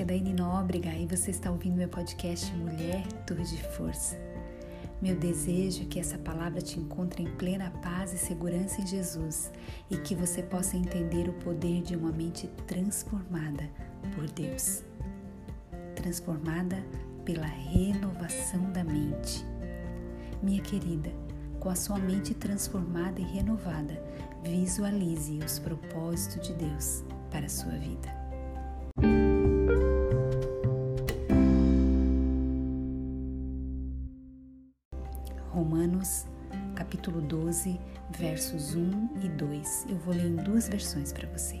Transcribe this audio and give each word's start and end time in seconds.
aqui 0.00 0.02
é 0.02 0.04
Daine 0.04 0.32
Nóbrega 0.32 0.94
e 0.94 1.06
você 1.06 1.30
está 1.30 1.50
ouvindo 1.50 1.76
meu 1.76 1.88
podcast 1.88 2.50
Mulher 2.54 3.06
Torre 3.26 3.44
de 3.44 3.62
Força. 3.62 4.16
Meu 5.00 5.14
desejo 5.14 5.82
é 5.82 5.84
que 5.84 6.00
essa 6.00 6.16
palavra 6.16 6.62
te 6.62 6.78
encontre 6.78 7.22
em 7.22 7.30
plena 7.36 7.70
paz 7.82 8.12
e 8.14 8.18
segurança 8.18 8.80
em 8.80 8.86
Jesus 8.86 9.50
e 9.90 9.96
que 9.98 10.14
você 10.14 10.42
possa 10.42 10.76
entender 10.76 11.28
o 11.28 11.34
poder 11.34 11.82
de 11.82 11.96
uma 11.96 12.10
mente 12.10 12.48
transformada 12.66 13.68
por 14.14 14.26
Deus. 14.30 14.82
Transformada 15.96 16.82
pela 17.24 17.46
renovação 17.46 18.72
da 18.72 18.82
mente. 18.82 19.44
Minha 20.42 20.62
querida, 20.62 21.10
com 21.58 21.68
a 21.68 21.74
sua 21.74 21.98
mente 21.98 22.32
transformada 22.32 23.20
e 23.20 23.24
renovada, 23.24 24.02
visualize 24.42 25.38
os 25.44 25.58
propósitos 25.58 26.48
de 26.48 26.54
Deus 26.54 27.04
para 27.30 27.46
a 27.46 27.50
sua 27.50 27.72
vida. 27.72 28.19
Capítulo 36.74 37.20
12, 37.20 37.78
versos 38.16 38.74
1 38.74 39.10
e 39.22 39.28
2. 39.28 39.86
Eu 39.90 39.96
vou 39.98 40.14
ler 40.14 40.26
em 40.26 40.36
duas 40.36 40.68
versões 40.68 41.12
para 41.12 41.28
você. 41.28 41.60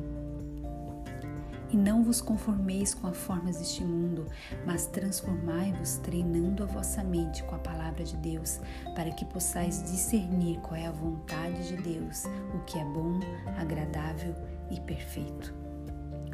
E 1.71 1.77
não 1.77 2.03
vos 2.03 2.19
conformeis 2.19 2.93
com 2.93 3.07
as 3.07 3.15
formas 3.15 3.57
deste 3.57 3.81
mundo, 3.83 4.27
mas 4.65 4.87
transformai-vos 4.87 5.97
treinando 5.97 6.63
a 6.63 6.65
vossa 6.65 7.01
mente 7.01 7.41
com 7.43 7.55
a 7.55 7.59
palavra 7.59 8.03
de 8.03 8.17
Deus, 8.17 8.59
para 8.93 9.09
que 9.11 9.23
possais 9.23 9.81
discernir 9.89 10.59
qual 10.59 10.75
é 10.75 10.85
a 10.85 10.91
vontade 10.91 11.69
de 11.69 11.77
Deus, 11.77 12.25
o 12.53 12.59
que 12.65 12.77
é 12.77 12.83
bom, 12.83 13.19
agradável 13.57 14.35
e 14.69 14.81
perfeito. 14.81 15.53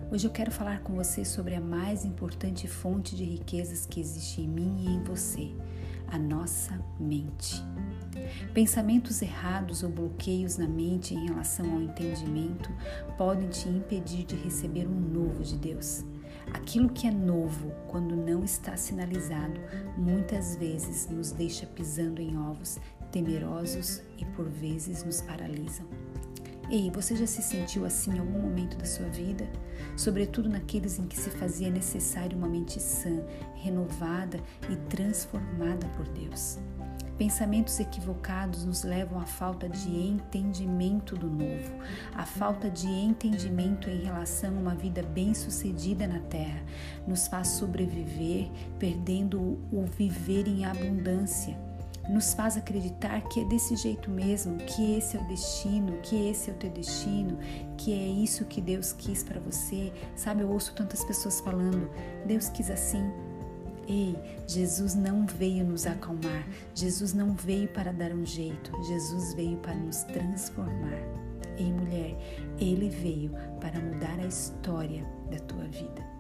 Hoje 0.09 0.25
eu 0.25 0.31
quero 0.31 0.49
falar 0.49 0.79
com 0.79 0.95
você 0.95 1.23
sobre 1.23 1.53
a 1.53 1.61
mais 1.61 2.03
importante 2.03 2.67
fonte 2.67 3.15
de 3.15 3.23
riquezas 3.23 3.85
que 3.85 3.99
existe 3.99 4.41
em 4.41 4.47
mim 4.47 4.85
e 4.85 4.89
em 4.89 5.03
você, 5.03 5.53
a 6.07 6.17
nossa 6.17 6.79
mente. 6.99 7.63
Pensamentos 8.53 9.21
errados 9.21 9.83
ou 9.83 9.89
bloqueios 9.89 10.57
na 10.57 10.67
mente 10.67 11.13
em 11.13 11.25
relação 11.25 11.73
ao 11.73 11.81
entendimento 11.81 12.71
podem 13.17 13.49
te 13.49 13.67
impedir 13.69 14.25
de 14.25 14.35
receber 14.35 14.87
um 14.87 14.99
novo 14.99 15.43
de 15.43 15.57
Deus. 15.57 16.03
Aquilo 16.53 16.89
que 16.89 17.07
é 17.07 17.11
novo, 17.11 17.71
quando 17.87 18.15
não 18.15 18.43
está 18.43 18.77
sinalizado, 18.77 19.59
muitas 19.97 20.55
vezes 20.55 21.09
nos 21.09 21.31
deixa 21.31 21.65
pisando 21.65 22.21
em 22.21 22.37
ovos, 22.37 22.79
temerosos 23.11 24.01
e 24.17 24.25
por 24.25 24.47
vezes 24.49 25.03
nos 25.03 25.21
paralisam. 25.21 25.85
Ei, 26.69 26.91
você 26.91 27.15
já 27.15 27.25
se 27.25 27.41
sentiu 27.41 27.85
assim 27.85 28.15
em 28.15 28.19
algum 28.19 28.41
momento 28.41 28.77
da 28.77 28.85
sua 28.85 29.07
vida? 29.07 29.49
Sobretudo 29.95 30.49
naqueles 30.49 30.99
em 30.99 31.07
que 31.07 31.17
se 31.17 31.29
fazia 31.29 31.69
necessário 31.69 32.37
uma 32.37 32.47
mente 32.47 32.81
sã, 32.81 33.23
renovada 33.55 34.37
e 34.69 34.75
transformada 34.89 35.87
por 35.95 36.05
Deus. 36.09 36.59
Pensamentos 37.17 37.79
equivocados 37.79 38.65
nos 38.65 38.83
levam 38.83 39.17
à 39.19 39.25
falta 39.25 39.69
de 39.69 39.89
entendimento 39.89 41.15
do 41.15 41.27
novo, 41.27 41.73
à 42.13 42.25
falta 42.25 42.69
de 42.69 42.87
entendimento 42.87 43.89
em 43.89 44.03
relação 44.03 44.55
a 44.55 44.59
uma 44.59 44.75
vida 44.75 45.01
bem-sucedida 45.01 46.05
na 46.05 46.19
terra. 46.19 46.61
Nos 47.07 47.27
faz 47.27 47.47
sobreviver, 47.47 48.51
perdendo 48.77 49.57
o 49.71 49.85
viver 49.97 50.47
em 50.47 50.65
abundância. 50.65 51.66
Nos 52.09 52.33
faz 52.33 52.55
acreditar 52.55 53.21
que 53.29 53.41
é 53.41 53.45
desse 53.45 53.75
jeito 53.75 54.09
mesmo, 54.09 54.57
que 54.57 54.97
esse 54.97 55.17
é 55.17 55.21
o 55.21 55.27
destino, 55.27 55.97
que 56.01 56.29
esse 56.29 56.49
é 56.49 56.53
o 56.53 56.57
teu 56.57 56.69
destino, 56.69 57.37
que 57.77 57.91
é 57.93 58.07
isso 58.07 58.45
que 58.45 58.61
Deus 58.61 58.93
quis 58.93 59.23
para 59.23 59.39
você. 59.39 59.91
Sabe, 60.15 60.41
eu 60.41 60.49
ouço 60.49 60.73
tantas 60.73 61.03
pessoas 61.03 61.39
falando: 61.41 61.89
Deus 62.25 62.49
quis 62.49 62.69
assim, 62.69 63.11
Ei, 63.89 64.17
Jesus 64.45 64.95
não 64.95 65.25
veio 65.25 65.63
nos 65.63 65.87
acalmar, 65.87 66.45
Jesus 66.75 67.13
não 67.13 67.33
veio 67.33 67.69
para 67.69 67.93
dar 67.93 68.11
um 68.11 68.25
jeito, 68.25 68.71
Jesus 68.83 69.33
veio 69.33 69.57
para 69.59 69.75
nos 69.75 70.03
transformar. 70.03 70.99
Ei, 71.57 71.71
mulher, 71.71 72.17
ele 72.59 72.89
veio 72.89 73.31
para 73.61 73.79
mudar 73.79 74.19
a 74.19 74.27
história 74.27 75.03
da 75.31 75.39
tua 75.39 75.63
vida. 75.65 76.16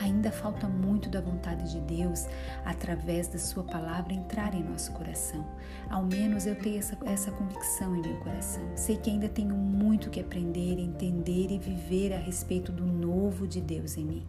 Ainda 0.00 0.32
falta 0.32 0.66
muito 0.66 1.10
da 1.10 1.20
vontade 1.20 1.70
de 1.70 1.80
Deus 1.80 2.26
através 2.64 3.28
da 3.28 3.38
Sua 3.38 3.62
palavra 3.62 4.14
entrar 4.14 4.54
em 4.54 4.62
nosso 4.62 4.92
coração. 4.92 5.46
Ao 5.90 6.02
menos 6.02 6.46
eu 6.46 6.56
tenho 6.56 6.78
essa, 6.78 6.96
essa 7.04 7.30
convicção 7.30 7.94
em 7.94 8.00
meu 8.00 8.16
coração. 8.20 8.62
Sei 8.74 8.96
que 8.96 9.10
ainda 9.10 9.28
tenho 9.28 9.54
muito 9.54 10.08
que 10.08 10.20
aprender, 10.20 10.78
entender 10.78 11.50
e 11.50 11.58
viver 11.58 12.14
a 12.14 12.18
respeito 12.18 12.72
do 12.72 12.86
novo 12.86 13.46
de 13.46 13.60
Deus 13.60 13.96
em 13.98 14.04
mim. 14.06 14.26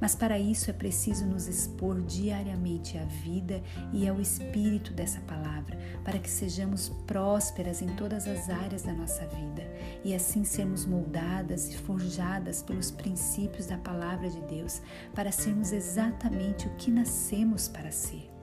Mas 0.00 0.14
para 0.14 0.38
isso 0.38 0.70
é 0.70 0.72
preciso 0.72 1.26
nos 1.26 1.46
expor 1.46 2.00
diariamente 2.02 2.96
à 2.98 3.04
vida 3.04 3.62
e 3.92 4.08
ao 4.08 4.20
espírito 4.20 4.92
dessa 4.92 5.20
palavra, 5.20 5.78
para 6.04 6.18
que 6.18 6.30
sejamos 6.30 6.88
prósperas 7.06 7.82
em 7.82 7.88
todas 7.96 8.26
as 8.26 8.48
áreas 8.48 8.82
da 8.82 8.92
nossa 8.92 9.26
vida 9.26 9.68
e 10.04 10.14
assim 10.14 10.44
sermos 10.44 10.84
moldadas 10.84 11.68
e 11.68 11.76
forjadas 11.78 12.62
pelos 12.62 12.90
princípios 12.90 13.66
da 13.66 13.78
palavra 13.78 14.28
de 14.28 14.40
Deus, 14.42 14.80
para 15.14 15.32
sermos 15.32 15.72
exatamente 15.72 16.66
o 16.66 16.74
que 16.76 16.90
nascemos 16.90 17.68
para 17.68 17.90
ser. 17.90 18.37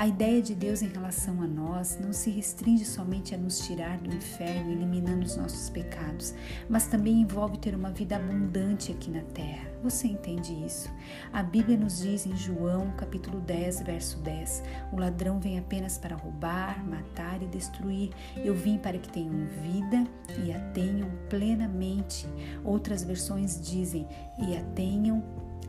A 0.00 0.06
ideia 0.06 0.40
de 0.40 0.54
Deus 0.54 0.80
em 0.80 0.88
relação 0.88 1.42
a 1.42 1.46
nós 1.46 1.98
não 2.00 2.10
se 2.10 2.30
restringe 2.30 2.86
somente 2.86 3.34
a 3.34 3.38
nos 3.38 3.58
tirar 3.66 3.98
do 3.98 4.08
inferno, 4.08 4.72
eliminando 4.72 5.26
os 5.26 5.36
nossos 5.36 5.68
pecados, 5.68 6.34
mas 6.70 6.86
também 6.86 7.20
envolve 7.20 7.58
ter 7.58 7.74
uma 7.74 7.90
vida 7.90 8.16
abundante 8.16 8.90
aqui 8.92 9.10
na 9.10 9.20
terra. 9.20 9.68
Você 9.82 10.06
entende 10.08 10.54
isso? 10.64 10.90
A 11.30 11.42
Bíblia 11.42 11.76
nos 11.76 11.98
diz 11.98 12.24
em 12.24 12.34
João, 12.34 12.90
capítulo 12.96 13.40
10, 13.40 13.82
verso 13.82 14.18
10: 14.20 14.62
O 14.90 14.96
ladrão 14.96 15.38
vem 15.38 15.58
apenas 15.58 15.98
para 15.98 16.16
roubar, 16.16 16.82
matar 16.82 17.42
e 17.42 17.46
destruir. 17.48 18.08
Eu 18.36 18.54
vim 18.54 18.78
para 18.78 18.96
que 18.96 19.12
tenham 19.12 19.48
vida 19.60 20.06
e 20.42 20.50
a 20.50 20.58
tenham 20.70 21.10
plenamente. 21.28 22.26
Outras 22.64 23.04
versões 23.04 23.60
dizem: 23.60 24.08
e 24.38 24.56
a 24.56 24.62
tenham 24.74 25.22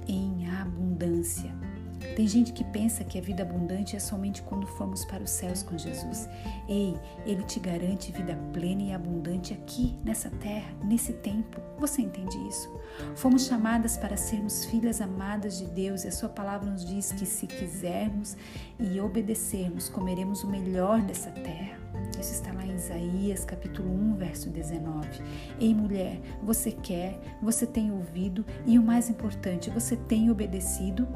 em 0.08 0.50
abundância. 0.52 1.54
Tem 2.16 2.28
gente 2.28 2.52
que 2.52 2.64
pensa 2.64 3.04
que 3.04 3.18
a 3.18 3.22
vida 3.22 3.44
abundante 3.44 3.96
é 3.96 4.00
somente 4.00 4.42
quando 4.42 4.68
formos 4.68 5.06
para 5.06 5.24
os 5.24 5.30
céus 5.30 5.64
com 5.64 5.78
Jesus. 5.78 6.28
Ei, 6.68 6.96
Ele 7.26 7.44
te 7.44 7.60
garante 7.60 8.12
vida 8.12 8.38
plena 8.54 8.82
e 8.84 8.94
abundante 8.94 9.54
aqui, 9.54 9.98
nessa 10.04 10.30
terra, 10.30 10.74
nesse 10.84 11.14
tempo. 11.14 11.62
Você 11.78 12.02
entende 12.02 12.38
isso? 12.48 12.70
Fomos 13.16 13.46
chamadas 13.46 13.98
para 13.98 14.18
sermos 14.18 14.66
filhas 14.66 15.02
amadas 15.02 15.58
de 15.58 15.66
Deus 15.68 16.04
e 16.04 16.10
a 16.10 16.12
Sua 16.12 16.30
palavra 16.30 16.70
nos 16.70 16.86
diz 16.86 17.12
que 17.12 17.26
se 17.26 17.48
quisermos 17.48 18.36
e 18.80 19.00
obedecermos, 19.00 19.90
comeremos 19.90 20.44
o 20.44 20.48
melhor 20.48 21.02
dessa 21.02 21.32
terra. 21.32 21.80
Isso 22.20 22.34
está 22.34 22.52
lá 22.52 22.66
em 22.66 22.76
Isaías, 22.76 23.46
capítulo 23.46 23.90
1, 23.90 24.16
verso 24.16 24.50
19. 24.50 25.08
Ei, 25.60 25.74
mulher, 25.74 26.20
você 26.44 26.72
quer, 26.72 27.20
você 27.42 27.66
tem 27.66 27.92
ouvido 27.92 28.46
e 28.66 28.78
o 28.78 28.84
mais 28.84 29.10
importante, 29.10 29.70
você 29.70 29.96
tem 29.96 30.30
obedecido? 30.30 31.08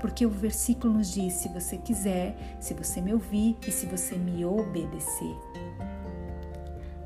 Porque 0.00 0.24
o 0.24 0.30
versículo 0.30 0.94
nos 0.94 1.12
diz: 1.12 1.34
se 1.34 1.48
você 1.48 1.76
quiser, 1.76 2.56
se 2.60 2.74
você 2.74 3.00
me 3.00 3.12
ouvir 3.12 3.56
e 3.66 3.70
se 3.70 3.86
você 3.86 4.16
me 4.16 4.44
obedecer. 4.44 5.36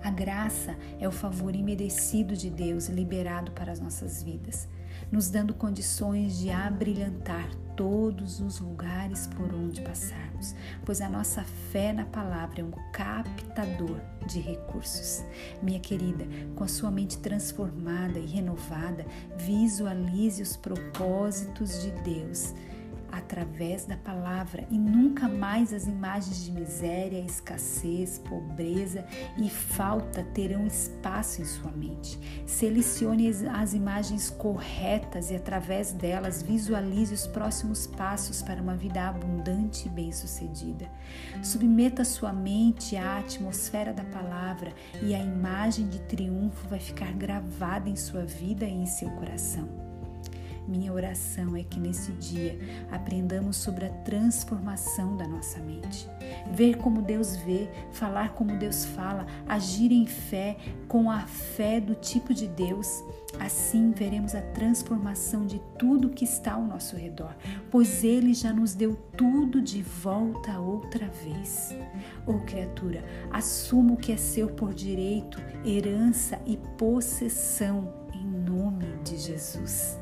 A 0.02 0.10
graça 0.10 0.76
é 0.98 1.06
o 1.06 1.12
favor 1.12 1.54
imerecido 1.54 2.36
de 2.36 2.50
Deus 2.50 2.88
liberado 2.88 3.52
para 3.52 3.70
as 3.70 3.78
nossas 3.78 4.20
vidas, 4.20 4.68
nos 5.12 5.30
dando 5.30 5.54
condições 5.54 6.38
de 6.38 6.50
abrilhantar 6.50 7.48
todos 7.76 8.40
os 8.40 8.58
lugares 8.58 9.28
por 9.28 9.54
onde 9.54 9.80
passarmos, 9.80 10.56
pois 10.84 11.00
a 11.00 11.08
nossa 11.08 11.44
fé 11.70 11.92
na 11.92 12.04
palavra 12.04 12.62
é 12.62 12.64
um 12.64 12.72
captador 12.92 14.00
de 14.26 14.40
recursos. 14.40 15.24
Minha 15.62 15.78
querida, 15.78 16.26
com 16.56 16.64
a 16.64 16.68
sua 16.68 16.90
mente 16.90 17.18
transformada 17.18 18.18
e 18.18 18.26
renovada, 18.26 19.06
visualize 19.36 20.42
os 20.42 20.56
propósitos 20.56 21.80
de 21.80 21.92
Deus 22.02 22.52
através 23.12 23.84
da 23.84 23.96
palavra 23.96 24.66
e 24.70 24.78
nunca 24.78 25.28
mais 25.28 25.72
as 25.72 25.86
imagens 25.86 26.44
de 26.44 26.50
miséria, 26.50 27.20
escassez, 27.20 28.18
pobreza 28.18 29.06
e 29.36 29.50
falta 29.50 30.24
terão 30.32 30.66
espaço 30.66 31.42
em 31.42 31.44
sua 31.44 31.70
mente. 31.70 32.18
Selecione 32.46 33.28
as 33.52 33.74
imagens 33.74 34.30
corretas 34.30 35.30
e 35.30 35.36
através 35.36 35.92
delas 35.92 36.42
visualize 36.42 37.12
os 37.12 37.26
próximos 37.26 37.86
passos 37.86 38.40
para 38.40 38.62
uma 38.62 38.74
vida 38.74 39.08
abundante 39.08 39.86
e 39.86 39.90
bem-sucedida. 39.90 40.90
Submeta 41.42 42.04
sua 42.04 42.32
mente 42.32 42.96
à 42.96 43.18
atmosfera 43.18 43.92
da 43.92 44.04
palavra 44.04 44.72
e 45.02 45.14
a 45.14 45.18
imagem 45.18 45.86
de 45.88 46.00
triunfo 46.00 46.66
vai 46.68 46.80
ficar 46.80 47.12
gravada 47.12 47.90
em 47.90 47.96
sua 47.96 48.24
vida 48.24 48.64
e 48.64 48.72
em 48.72 48.86
seu 48.86 49.10
coração. 49.10 49.91
Minha 50.66 50.92
oração 50.92 51.56
é 51.56 51.64
que 51.64 51.80
nesse 51.80 52.12
dia 52.12 52.58
aprendamos 52.90 53.56
sobre 53.56 53.86
a 53.86 53.90
transformação 53.90 55.16
da 55.16 55.26
nossa 55.26 55.58
mente. 55.60 56.08
Ver 56.52 56.76
como 56.76 57.02
Deus 57.02 57.36
vê, 57.36 57.68
falar 57.90 58.34
como 58.34 58.56
Deus 58.56 58.84
fala, 58.84 59.26
agir 59.48 59.90
em 59.90 60.06
fé, 60.06 60.56
com 60.86 61.10
a 61.10 61.20
fé 61.20 61.80
do 61.80 61.94
tipo 61.94 62.32
de 62.32 62.46
Deus. 62.46 63.02
Assim 63.40 63.90
veremos 63.90 64.34
a 64.34 64.42
transformação 64.42 65.46
de 65.46 65.60
tudo 65.78 66.10
que 66.10 66.24
está 66.24 66.52
ao 66.52 66.64
nosso 66.64 66.96
redor, 66.96 67.34
pois 67.70 68.04
Ele 68.04 68.34
já 68.34 68.52
nos 68.52 68.74
deu 68.74 68.94
tudo 69.16 69.60
de 69.60 69.82
volta 69.82 70.58
outra 70.60 71.08
vez. 71.08 71.74
Ô 72.26 72.32
oh, 72.32 72.40
criatura, 72.40 73.02
assuma 73.30 73.94
o 73.94 73.96
que 73.96 74.12
é 74.12 74.16
seu 74.16 74.48
por 74.48 74.72
direito, 74.72 75.40
herança 75.64 76.40
e 76.46 76.56
possessão, 76.78 77.92
em 78.14 78.24
nome 78.24 78.86
de 79.02 79.16
Jesus. 79.16 80.01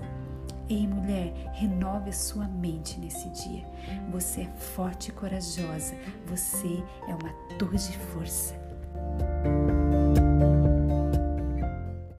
Ei, 0.70 0.86
mulher, 0.86 1.32
renove 1.52 2.10
a 2.10 2.12
sua 2.12 2.46
mente 2.46 3.00
nesse 3.00 3.28
dia. 3.30 3.66
Você 4.12 4.42
é 4.42 4.46
forte 4.56 5.08
e 5.08 5.12
corajosa. 5.12 5.96
Você 6.26 6.84
é 7.08 7.12
uma 7.12 7.32
torre 7.58 7.76
de 7.76 7.98
força. 7.98 8.54